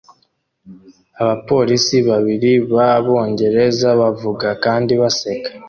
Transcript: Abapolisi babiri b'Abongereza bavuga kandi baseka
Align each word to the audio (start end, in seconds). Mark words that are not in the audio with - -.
Abapolisi 1.21 1.97
babiri 2.09 2.51
b'Abongereza 2.71 3.89
bavuga 4.01 4.47
kandi 4.63 4.91
baseka 5.01 5.49